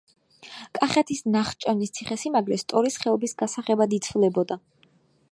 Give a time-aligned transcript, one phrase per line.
[0.77, 4.57] კახეთის ნახჭევნის ციხესიმაგრე სტორის ხეობის გასაღებად ითვლებოდა.